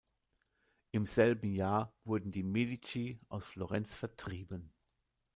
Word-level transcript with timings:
Im 0.89 1.05
selben 1.05 1.53
Jahr 1.53 1.93
wurden 2.05 2.31
die 2.31 2.41
Medici 2.41 3.19
aus 3.29 3.45
Florenz 3.45 3.93
vertrieben. 3.93 4.73